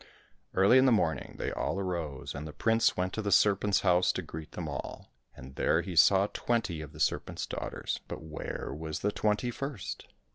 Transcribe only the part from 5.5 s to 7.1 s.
there he saw twenty of the